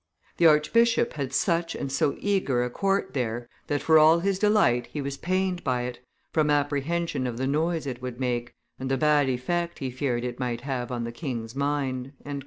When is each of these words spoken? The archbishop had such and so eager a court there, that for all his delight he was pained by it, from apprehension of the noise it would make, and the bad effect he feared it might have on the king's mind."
The 0.37 0.47
archbishop 0.47 1.13
had 1.13 1.31
such 1.31 1.75
and 1.75 1.91
so 1.91 2.15
eager 2.19 2.63
a 2.63 2.71
court 2.71 3.13
there, 3.13 3.47
that 3.67 3.83
for 3.83 3.99
all 3.99 4.17
his 4.21 4.39
delight 4.39 4.87
he 4.87 4.99
was 4.99 5.15
pained 5.15 5.63
by 5.63 5.83
it, 5.83 5.99
from 6.33 6.49
apprehension 6.49 7.27
of 7.27 7.37
the 7.37 7.45
noise 7.45 7.85
it 7.85 8.01
would 8.01 8.19
make, 8.19 8.55
and 8.79 8.89
the 8.89 8.97
bad 8.97 9.29
effect 9.29 9.77
he 9.77 9.91
feared 9.91 10.23
it 10.23 10.39
might 10.39 10.61
have 10.61 10.91
on 10.91 11.03
the 11.03 11.11
king's 11.11 11.55
mind." 11.55 12.13